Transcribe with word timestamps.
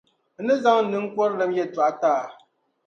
N 0.39 0.41
ni 0.45 0.53
zaŋ 0.63 0.77
n 0.83 0.89
ninkurilim 0.91 1.51
yɛtɔɣa 1.57 1.91
ti 2.01 2.09
a. 2.19 2.23